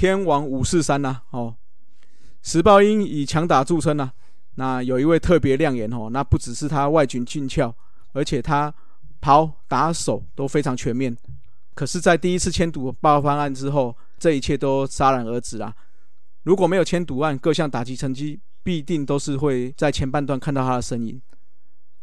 [0.00, 1.54] 天王五四三呐，哦，
[2.40, 4.10] 石豹英以强打著称呐。
[4.54, 7.74] 那有一位特别亮眼哦，那不只是他外举俊俏，
[8.14, 8.72] 而且他
[9.20, 11.14] 跑打手都非常全面。
[11.74, 15.70] 可是，在第一次迁赌爆发案之后，这一切都戛然而止啦。
[16.44, 21.20] 如果没有迁赌案，各项打击成绩必定都是会在前半段看到他的身影。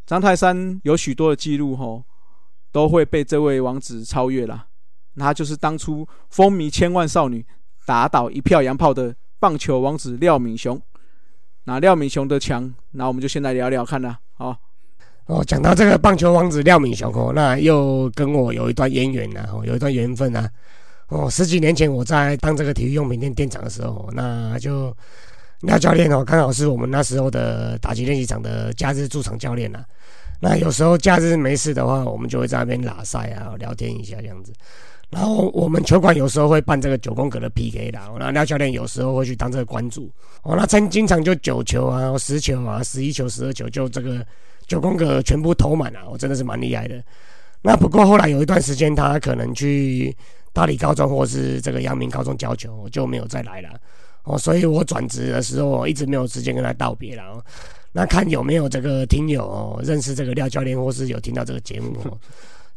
[0.05, 2.03] 张泰山有许多的记录吼，
[2.71, 4.67] 都会被这位王子超越了。
[5.15, 7.43] 他就是当初风靡千万少女、
[7.87, 10.79] 打倒一票洋炮的棒球王子廖敏雄。
[11.63, 14.19] 那廖敏雄的强，那我们就先来聊聊看啦。
[14.33, 14.53] 好，
[15.27, 20.49] 哦，讲到这个棒球王子廖敏雄哦，那又跟我有一段渊源呐，哦，有一段缘分呐。
[21.07, 24.93] 哦，十几年前我在当这个体育用品店店长的时候，那就
[25.61, 29.81] 廖教练哦，刚好是我们那时候的打击练习场的假日驻场教练呐。
[30.41, 34.51] 那有时候假日没事的话，我们就会在那边拉赛啊，聊天一下这样子。
[35.09, 40.11] 然后我们球馆有时候会办这个九宫格的 PK 啦，那廖教练有时候会去当这个关主，
[40.43, 44.25] 哦，那曾经常就九球啊、十球啊、十一球、十二球，就这个
[44.67, 47.01] 九宫格全部投满了，我真的是蛮厉害的。
[47.61, 50.15] 那不过后来有一段时间，他可能去
[50.51, 53.69] 大理高中或是这个阳明高中教球，我就没有再来了。
[54.23, 57.41] 哦，所以我转职的时候一直没有时间跟他道别了。
[57.93, 61.95] 那看有没有这个听友哦认识这个廖教练，或是有听到这个节目。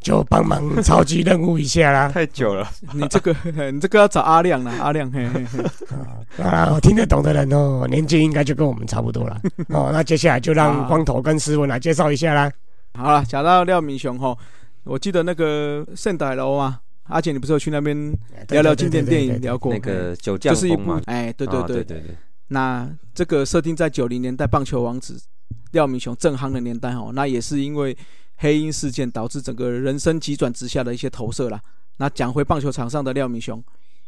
[0.00, 2.08] 就帮忙超级任务一下啦！
[2.08, 3.36] 太久了，你这个
[3.70, 5.62] 你这个要找阿亮啦，阿亮嘿嘿嘿
[6.42, 9.90] 啊，听得懂的人哦，年纪应该就跟我们差不多了 哦。
[9.92, 12.50] 那接下来就让光头跟斯文来介绍一下啦。
[12.94, 14.34] 好了，讲到廖明雄哈，
[14.84, 17.94] 我记得那个圣代楼啊，阿姐你不是有去那边
[18.48, 22.16] 聊聊经典电影聊过那个酒匠就是一部哎，对对对对对。
[22.48, 25.20] 那这个设定在九零年代棒球王子
[25.72, 27.94] 廖明雄正夯的年代哦，那也是因为。
[28.42, 31.60] 黑鹰事件导致整个人生急转直下的一些投射啦。
[31.98, 33.62] 那讲回棒球场上的廖明雄，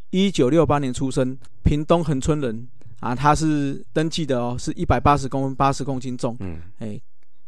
[0.09, 2.67] 一九六八年出生，屏东恒春人
[3.01, 6.99] 啊，他是登记的哦，是一百八十公分，八十公斤重，嗯，哎，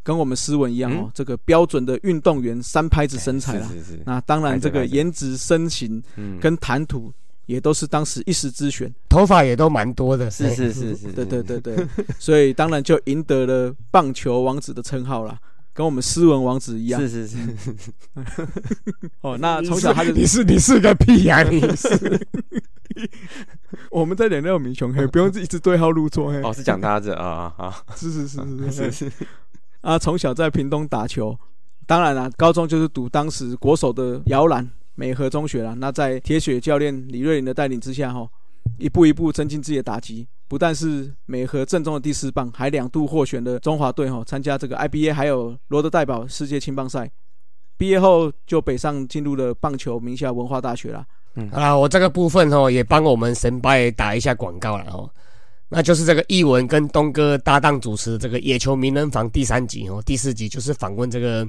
[0.03, 3.67] 跟我们斯文一样哦，这个标准的运动员三拍子身材啦。
[3.73, 4.03] 是是。
[4.05, 6.03] 那当然，这个颜值、身形
[6.39, 7.11] 跟谈吐
[7.47, 10.31] 也都是当时一时之选，头发也都蛮多的。
[10.31, 11.13] 是是是是。
[11.13, 11.87] 对对对对，
[12.19, 15.41] 所以当然就赢得了棒球王子的称号啦。
[15.75, 17.39] 跟我们斯文王子一样，是是是。
[19.21, 21.43] 哦，那从小他就你是 你是个屁呀！
[21.43, 22.27] 你是。
[23.91, 26.41] 我们在聊廖明雄，嘿，不用一直对号入座，嘿。
[26.43, 28.41] 哦，是讲他这啊啊，是是是
[28.71, 29.13] 是是是。
[29.81, 31.37] 啊，从小在屏东打球，
[31.87, 35.75] 当然了，高中就是读当时国手的摇篮美和中学了。
[35.75, 38.29] 那在铁血教练李瑞麟的带领之下，哈，
[38.79, 40.29] 一步一步增进自己的打击。
[40.47, 47.11] 不但是美和正中的第四棒，还两度获选的中华队哈，参加这个 IBA 还有罗德代表世界青棒赛。
[47.77, 51.05] 毕业后就北上进入了棒球名校文化大学啦。
[51.35, 55.11] 嗯，好啦，我这个部分哦也帮我们神拜打一下广告了哦，
[55.71, 61.45] 那就是这个译文跟东哥搭档主持这个野球名人房第三集哦，第四集就是访问这个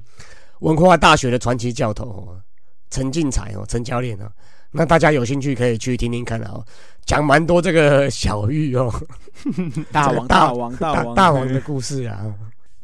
[0.62, 2.42] 文化大学的传奇教头哦
[2.90, 4.32] 陈进才哦，陈教练哦。
[4.76, 6.64] 那大家有兴趣可以去听听看哦，
[7.06, 8.94] 讲蛮多这个小玉哦，
[9.92, 12.26] 大王大王大王大王的故事啊。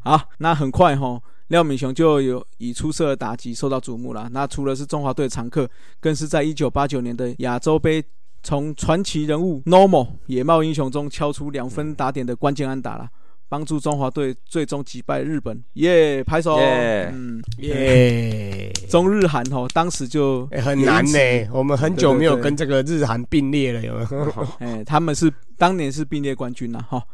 [0.00, 4.28] 好，那很快哈，廖敏雄就有以出色的打击受到瞩目了。
[4.32, 5.68] 那除了是中华队常客，
[6.00, 8.02] 更是在一九八九年的亚洲杯，
[8.42, 13.08] 从传奇人物 Normal 野茂英雄中敲出两分打点的关键安打了。
[13.52, 16.24] 帮助中华队最终击败日本，耶！
[16.24, 18.72] 拍手，嗯，耶！
[18.88, 21.18] 中日韩哦，当时就很难呢。
[21.52, 24.48] 我们很久没有跟这个日韩并列了，有没有？
[24.60, 27.04] 哎，他们是当年是并列冠军呐，哈。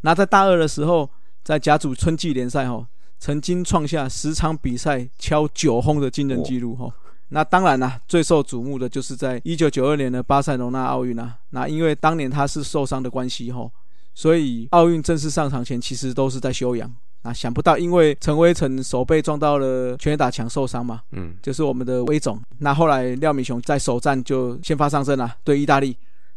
[0.00, 1.08] 那在大二的时候，
[1.44, 2.84] 在甲组春季联赛哈，
[3.20, 6.92] 曾经创下十场比赛敲九轰的惊人纪录哈。
[7.28, 11.36] 那当然啦，最受瞩目的就是在一九九二年的巴塞罗那奥运啊。
[11.50, 13.70] 那因为当年他是受伤的关系哈。
[14.16, 16.90] 所以奥运正式上场前，其实都是在休养。
[17.20, 22.40] 那想不到，因为陈威成手背撞到了全垒打墙受伤嘛，嗯，就是我们的威总。
[22.60, 25.94] 那后来廖敏雄在首战就先发上阵了，对意大利，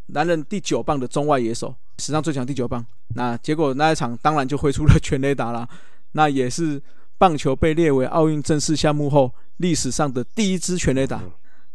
[0.07, 2.85] 男人第九棒的中外野手，史上最强第九棒。
[3.15, 5.65] 那结果那一场当然就挥出了全垒打了，
[6.11, 6.81] 那也是
[7.17, 11.21] 棒球被列为奥运正式项目后历史上的第一支全垒打。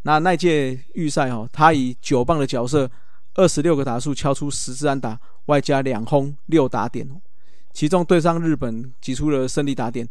[0.02, 2.90] 那那届预赛哦，他以九棒的角色，
[3.36, 5.18] 二十六个打数敲出十支安打。
[5.46, 7.08] 外加两轰六打点，
[7.72, 10.08] 其中对上日本挤出了胜利打点。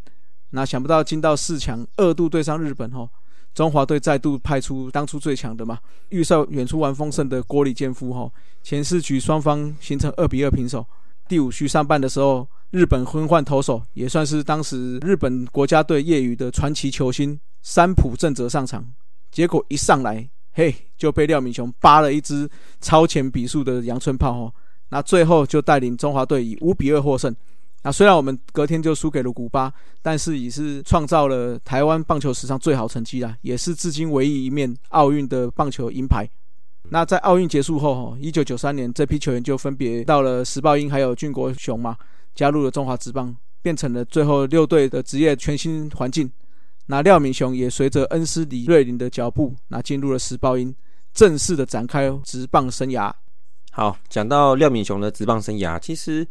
[0.51, 3.09] 那想不到进到四强，二度对上日本哦，
[3.53, 8.31] 中华队再度派出当初最强的嘛，预赛远出完丰盛的郭里健夫哈。
[8.61, 10.85] 前四局双方形成二比二平手。
[11.27, 18.85] 第五局上半的时候，日本昏换投手，也算是当时日本国家队业余的传奇球星三浦正则上场。
[19.31, 22.47] 结果一上来嘿，就被廖敏雄扒了一支
[22.79, 24.53] 超前比数的阳春炮哦。
[24.93, 27.35] 那最后就带领中华队以五比二获胜。
[27.81, 29.73] 那虽然我们隔天就输给了古巴，
[30.03, 36.29] 但是也是创造了台湾棒球史上最好成绩啦，也是至今唯一一面奥运的棒球银牌。
[36.91, 41.97] 那在奥运结束后，哈，一九九三年这批球员就分别到了石豹鹰还有俊国雄嘛，
[42.35, 46.31] 加入了中华职棒，变成了最后六队的职业全新环境。
[46.85, 50.75] 那廖敏雄也随着恩师李瑞麟的脚步，那进入了石豹鹰，
[51.15, 53.11] 正式的展开职棒生涯。
[53.75, 56.25] 好，讲到廖敏雄的职棒生涯，其实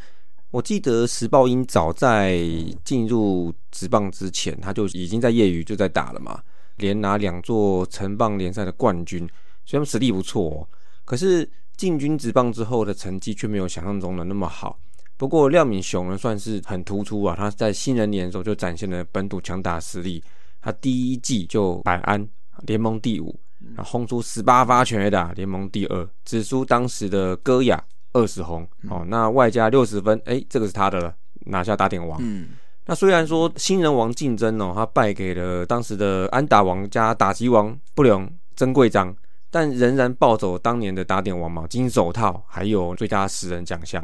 [0.52, 2.38] 我记得石豹英早在
[2.84, 6.40] 进入职棒之前，他就已经在业余就在打了嘛，
[6.76, 9.28] 连拿两座城棒联赛的冠军。
[9.64, 10.68] 虽然实力不错，哦
[11.04, 14.78] 可是进军职棒之后的成绩却没有想象中的那么好。
[15.16, 17.34] 不过廖敏雄呢，算是很突出啊！
[17.36, 20.22] 他在新人年的时候就展现了本土强大实力。
[20.60, 22.24] 他第一季就百安
[22.68, 23.36] 联盟第五，
[23.78, 27.82] 轰出十八发全垒打，联盟第二，只输当时的戈雅
[28.12, 29.04] 二十轰哦。
[29.08, 31.14] 那外加六十分，哎，这个是他的了，
[31.46, 32.18] 拿下打点王。
[32.22, 32.48] 嗯
[32.86, 39.14] 那虽然说新人王竞争哦，他败给了当时的安打王加打击王不良曾贵章。
[39.54, 44.02] 但仍然抱走当年的打点王嘛，金手套，还有最佳十人奖项。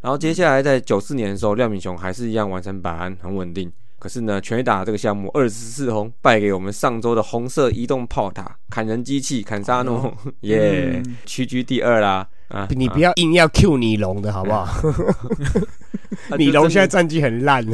[0.00, 3.72] 然后接下来在九四年的时候，廖敏雄还是一样完成百安，很稳定。
[4.02, 10.12] 可是呢，全垒打这个项目二十四轰，败给我们上周的红色移动炮塔砍人机器坎沙诺，
[10.42, 12.28] 耶，屈居第二啦。
[12.48, 14.66] 啊，你不要硬要 Q 你龙的好不好？
[16.36, 17.64] 米龙现在战绩很烂，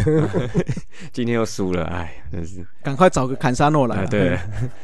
[1.15, 2.63] 今天又输了，哎，真是。
[2.83, 4.05] 赶快找个坎沙诺来。
[4.05, 4.39] 对，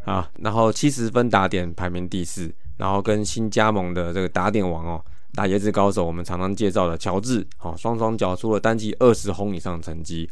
[0.06, 5.04] 啊，然后七十分打点排名第四，然后跟新加盟的这个打点王哦，
[5.34, 10.26] 打椰子高手，我们常常介绍的乔治，哦，双双缴出了单季二十轰以上的成绩，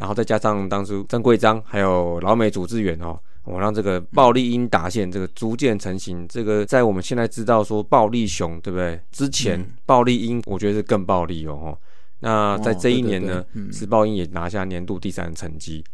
[0.00, 6.26] 然后再加上当初曾贵章还有老美组织员哦，我让这个暴力鹰打线这个逐渐成型。
[6.26, 8.98] 这个在我们现在知道说暴力熊对不对？
[9.12, 11.78] 之前暴力鹰我觉得是更暴力哦。
[12.20, 15.84] 那在这一年呢，石豹鹰也拿下年度第三的成绩。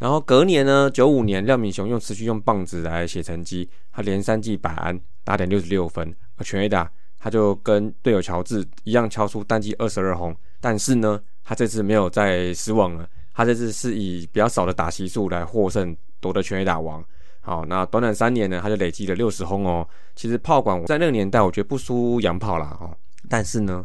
[0.00, 10.36] 然后隔年呢，九五年廖敏雄用持续用棒子来写成绩，他连三季百安，打点六十六分，而全 A 打他就跟队友乔治一样敲出单季二十二轰。
[10.60, 17.04] 但是呢，他这次没有再失望了，他这次是以比较少的打席数来获胜，夺得全 A 打王。
[17.40, 19.86] 好，那短短三年呢，他就累积了六十轰哦。
[20.16, 22.96] 其实炮管在那个年代，我觉得不输洋炮啦哦。
[23.28, 23.84] 但是呢，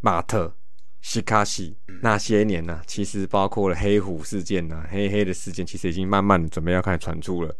[0.00, 0.54] 马特。
[1.04, 7.52] 西卡西那些年呢，其实包括了黑虎事件呐，黑黑的事件，其实已经慢慢的准备要开始传出了。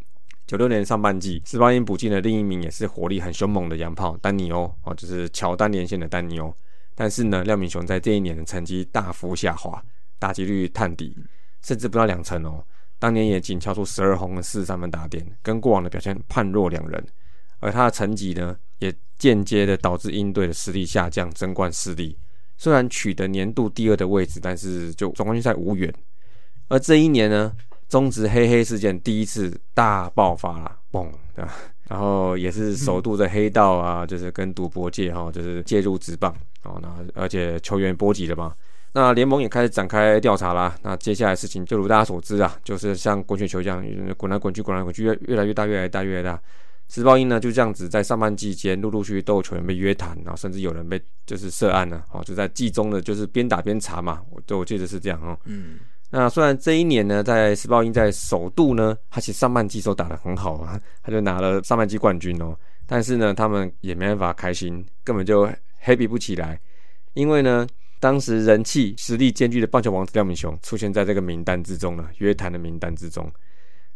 [0.47, 6.55] 九六年上半季，斯巴因补进的另一名也是火力很凶猛的洋炮丹尼欧哦，就是乔丹连线的丹尼欧。
[6.95, 9.83] 但是呢，廖敏雄在这一年的成绩大幅下滑，
[10.23, 11.17] 打击率探底，
[11.63, 12.65] 甚至不到两成哦。
[13.01, 17.05] 当年也仅敲出十二轰的四十三分打点，跟过往的表现判若两人。
[17.59, 22.17] 而他的成绩呢，也间接的导致鹰队的实力下降，争冠失利。
[22.57, 25.93] 虽然取得年度第二的位置，但是就总冠军赛无缘。
[26.69, 27.53] 而这一年呢，
[27.89, 31.11] 中职黑黑事件第一次大爆发了，嘣！
[31.89, 36.33] 然后也是首度在黑道啊，就是跟赌博界哈，就是介入职棒
[36.63, 36.79] 哦。
[36.81, 38.55] 那而且球员波及了嘛，
[38.93, 40.77] 那联盟也开始展开调查啦。
[40.83, 43.85] 那接下来事情就如大家所知啊，就是像滚雪球一样，
[44.17, 46.41] 滚来滚去，滚来滚去，越越来越大，越来越大，越来越大。
[46.89, 55.39] 石报鹰呢就这样子在上半季间陆陆续续都有球员被约谈，然后甚至有人被就是涉案了，哦，就在季中的就是边打边查嘛，我我记得是这样哦。
[55.45, 55.79] 嗯，
[56.11, 62.55] 那虽然这一年呢，在石报鹰在首度呢，他其实上半季都打得很好啊，他就拿了上半季冠军哦，
[62.87, 65.49] 但是呢，他们也没办法开心，根本就
[65.83, 66.61] happy 不起来，
[67.15, 67.67] 因为呢，
[68.03, 73.31] 当时人气实力兼具的棒球王子廖敏雄出现在这个名单之中了，约谈的名单之中。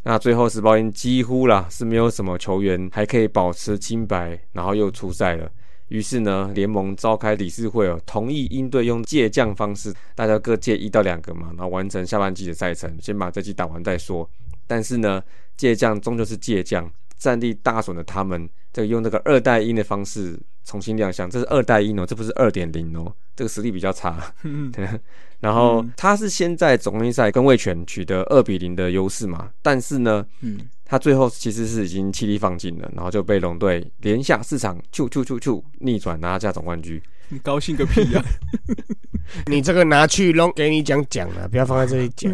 [0.05, 5.51] 那最后，石包英几乎啦是没有什么球员还可以保持清白，然后又出赛了。
[5.89, 14.31] 于是呢，联盟召开理事会哦，同意应对用借将方式，大家各借一到两个嘛，然后完成下半季的赛程，先把这季打完再说。
[14.69, 15.21] 但是呢，
[15.57, 24.35] 借将终究是借将，战力大损的他们，这个用这个二代一的方式重新亮相，这是二代一哦，这不是二点零哦，这个实力比较差。
[25.41, 37.01] 然后他是先在总决赛跟魏权取得二比零的优势嘛，但是呢，嗯，他最后其实是已经气力放尽了，然后就被龙队连下四场，就就就就逆转拿下总冠军。
[37.29, 38.25] 你高兴个屁呀！
[39.47, 42.33] 你这个拿去龙给你讲讲了，不要放在这里讲。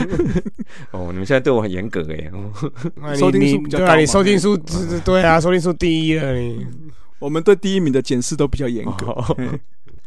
[0.92, 2.30] 哦，你们现在对我很严格哎。
[3.16, 4.56] 收听数比较高，你收听数
[5.04, 6.34] 对啊，收听数第一了。
[6.34, 6.66] 你
[7.18, 9.16] 我们对第一名的检视都比较严格。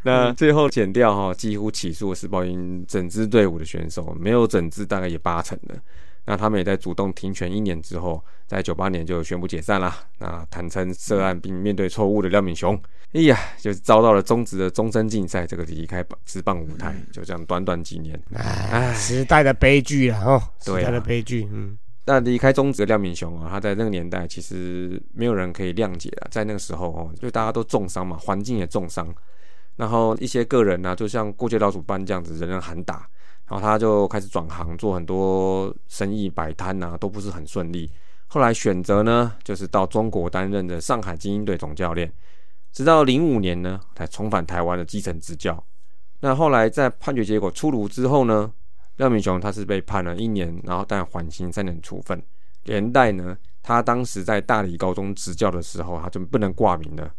[0.02, 5.74] 那最后减掉哈，几乎起诉是报应整支队伍的选手，没有整支大概也八成的。
[6.28, 9.96] 那他们也在主动停权一年之后，在九八年就宣布解散啦。
[10.18, 12.78] 那坦诚涉案并面对错误的廖敏雄，
[13.14, 29.08] 哎呀，就是遭到了中职的终身禁赛，这个离开职棒舞台，就这样短短几年，哎，时代的悲剧啊哦，时代的悲剧，嗯，那离开中职的廖敏雄啊，他在那个年代其实没有人可以谅解啊，在那个时候哦，就大家都重伤嘛，环境也重伤，
[29.76, 33.08] 然后一些个人呢、就像过街老鼠般这样子，人人喊打，
[33.48, 37.90] 然后他就开始转行做很多生意摆摊呐，都不是很顺利。
[38.26, 42.12] 后来选择呢，就是到中国担任的上海精英队总教练，
[42.72, 45.64] 直到零五年呢，才重返台湾的基层执教。
[46.20, 48.52] 那后来在判决结果出炉之后呢，
[48.96, 52.22] 廖敏雄他是被判了一年，然后但缓刑三年处分，
[52.64, 57.10] 连带呢，他当时在大理高中执教的时候，他就不能挂名了，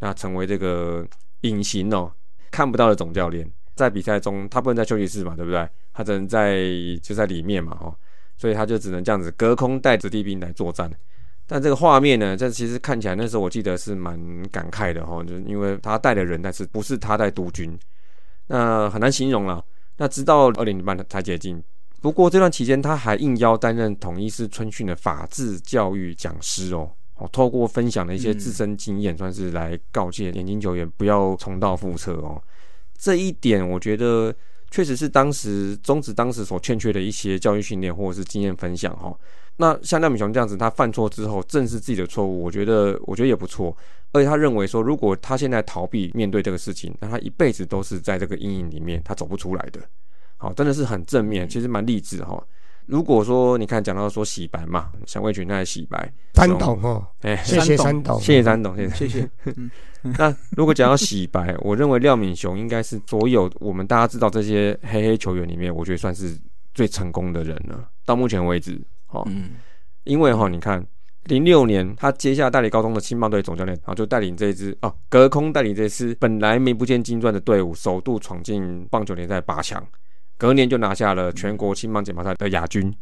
[0.00, 1.06] 那成为这个
[1.40, 2.12] 隐形哦，
[2.50, 3.50] 看不到的总教练。
[3.78, 5.66] 在比赛中，他不能在休息室嘛，对不对？
[5.94, 6.66] 他只能在
[7.00, 7.94] 就在里面嘛，哦，
[8.36, 10.90] 所以他就只能这样子隔空带子弟兵来作战。
[11.46, 14.18] 但这个画面呢，这其实看起来那时候我记得是蛮
[14.50, 17.78] 感慨的哈、哦，就因为他带的人，但是不是他在督军，
[18.48, 19.64] 那很难形容了。
[19.96, 21.62] 那直到二零零八才解禁，
[22.02, 26.90] 不过这段期间他还应邀担任统一师春训的法治教育讲师哦。
[27.14, 32.40] 哦，透过分享的一些自身经验，算是来告诫年轻球员不要重蹈覆辙哦。
[32.98, 34.34] 这一点我觉得
[34.70, 39.18] 确实是当时中职当时所欠缺的一些教育训练或者是经验分享哈、哦。
[39.60, 43.76] 那像廖敏雄这样子，他犯错之后正视自己的错误，我觉得我觉得也不错。
[44.12, 49.80] 而且他认为说，如果他现在逃避面对这个事情，那他一辈子都是在这个阴影里面，他走不出来的。
[50.36, 52.40] 好，真的是很正面，其实蛮励志哈。
[52.86, 58.96] 如果说你看讲到说洗白嘛，沈卫群他的洗白，三董哦，哎、谢谢三董，谢谢三董，谢谢。
[58.96, 59.30] 谢谢。
[60.16, 66.38] 那如果讲到洗白，我认为廖敏雄应该是所有我们大家知道这些黑黑球员里面，我觉得算是
[66.72, 67.88] 最成功的人了。
[68.04, 69.50] 到目前为止，哦，嗯，
[70.04, 70.84] 因为哈，你看
[71.24, 79.84] 零六年他接下代理高中的青棒队总教练，然后就带领这一支哦隔空带领这支本来名不见经传的队伍，首度闯进棒球联赛八强，
[80.36, 82.94] 隔年就拿下了全国青棒锦标赛的亚军，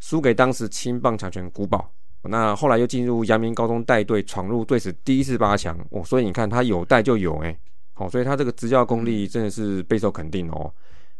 [0.00, 1.90] 输给当时青棒强权古堡。
[2.22, 7.58] 那后来又进入阳明高中带队，闯入队史第一次八强哦，所以你看他有带就有哎、
[7.94, 10.72] 好、所以他这个执教功力真的是备受肯定哦。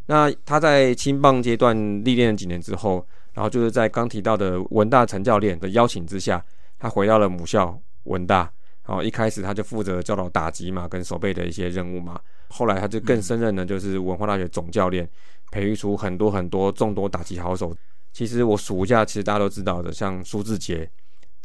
[0.06, 6.44] 那他在青棒阶段历练了几年之后，然后就是在刚提到的文大陈教练的邀请之下，
[6.78, 8.50] 他回到了母校文大。
[8.86, 12.18] 然后一开始他就负责教导打击嘛，跟守备的一些任务嘛。
[12.48, 15.08] 后来他就更升任了就是文化大学总教练，
[15.52, 17.72] 培育出很多很多众多打击好手。
[18.12, 20.90] 其实我数一下，其实大家都知道的，像苏志杰、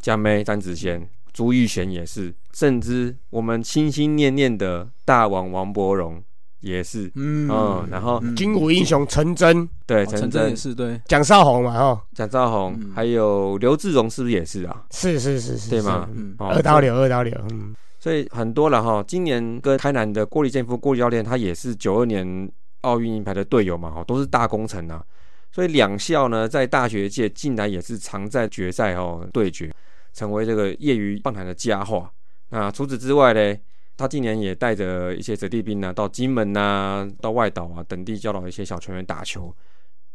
[0.00, 6.22] 江妹、詹子贤、朱玉贤也是，甚至我们心心念念的大王王伯荣
[6.60, 7.10] 也是。
[7.14, 14.84] 嗯嗯，然后嗯军武英雄陈真、对陈真哦真也、是对，蒋少红嘛，哦，蒋少宏，嗯还有刘志荣，是不是也是啊？
[14.90, 16.08] 是是是是，对吗？
[16.14, 19.04] 嗯，哦二刀流，二刀流，嗯，所以很多了哈。
[19.06, 25.04] 今年跟台南的郭李健夫郭教练，他也是九二年奥运银牌的队友嘛，哈，都是大功臣啊。
[25.52, 29.72] 所以两校呢，在大学界近来也是常在决赛哦对决，
[30.12, 32.10] 成为这个业余棒坛的佳话。
[32.50, 33.56] 那除此之外呢，
[33.96, 39.54] 他今年也带着一些子弟兵呢，到金门呐、到外岛啊等地教导一些小球员打球。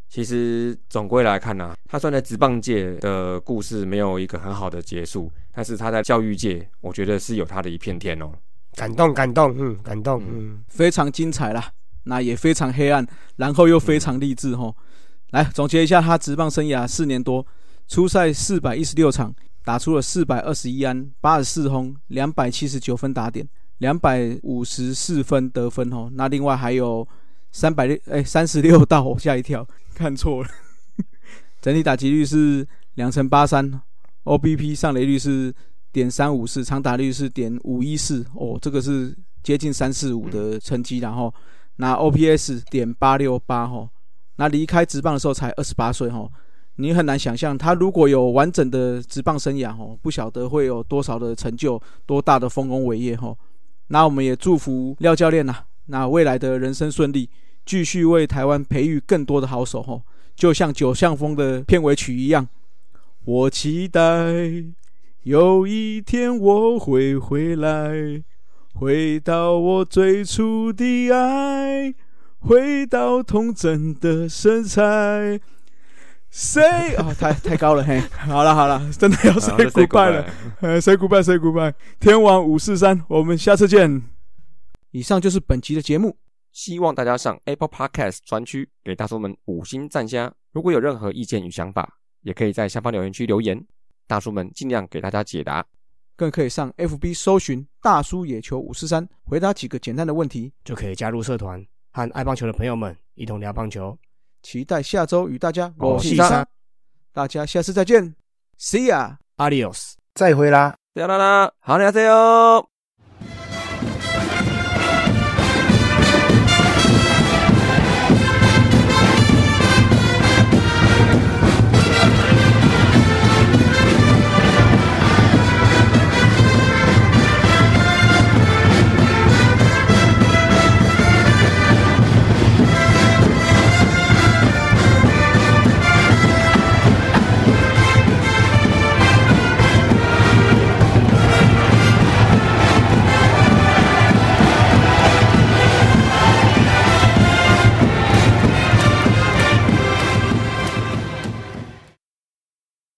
[0.08, 8.30] 其实总归来看呢、他算在职棒界的故事没有一个很好的结束，但是他在教育界，我觉得是有他的一片天哦。
[8.76, 11.72] 感动感动，嗯，感动，嗯，非常精彩啦，
[12.04, 13.08] 那也非常黑暗，
[13.38, 14.76] 然后又非常励志吼。
[15.32, 17.46] 来总结一下他职棒生涯四年多，
[17.88, 19.34] 初赛四百一十六场，
[19.64, 23.48] 打出了四百二十一安、八十四轰、两百七十九分打点、
[23.80, 26.10] 两百五十四分得分哦。
[26.14, 27.08] 那另外还有
[27.52, 30.50] 三百六哎三十六道，吓一跳， 看错了。
[31.62, 33.82] 整体打击率是两成八三
[34.24, 35.54] ，OBP 上垒率是
[35.92, 41.34] 点三五四，长打率是点五一四，哦，这个是接近三四五的成绩，然后
[41.76, 43.88] 那 OPS 点八六八哈，
[44.42, 46.28] 那离开职棒的时候才二十八岁哈，
[46.78, 53.38] 你很难想象他如果有完整的职棒生涯哦，不晓得会有多少的成就，多大的丰功伟业哈。
[53.90, 55.56] 那我们也祝福廖教练呐、
[55.86, 57.30] 那未来的人生顺利，
[57.68, 60.02] 继续为台湾培育更多的好手哈，
[60.36, 62.48] 就像九项风的片尾曲一样，
[63.26, 64.02] 我期待
[65.22, 68.24] 有一天我会回来。
[68.74, 71.94] 回到我最初的爱，
[72.42, 75.40] 回到童真的身材。
[76.30, 77.14] 谁啊？
[77.14, 78.00] 太太高了嘿！
[78.12, 80.26] 好了好了，真的要 say say goodbye 了。
[80.62, 81.74] 呃，say goodbye say goodbye。
[82.00, 84.02] 天王五四三，我们下次见。
[84.92, 86.18] 以上就是本集的节目。
[86.52, 90.34] 希望大家上 Apple Podcast 专区给大叔们五星赞加。
[90.52, 93.62] 如果有任何意见与想法，也可以在下方留言区留言，
[94.08, 95.66] 大叔们尽量给大家解答。
[96.16, 100.52] 更可以上 FB 搜寻“大叔野球五四三”，回答几个简单的问题。
[100.64, 103.98] 就可以加入社团，和爱棒球的朋友们一同聊棒球。
[104.42, 106.46] 期待下周与大家我细沙
[107.14, 108.16] 大家下次再见
[108.58, 109.18] ，See ya。
[109.38, 109.94] Adios。
[110.16, 110.76] 再会啦。
[110.94, 112.71] 啦啦啦，好，你好，再见。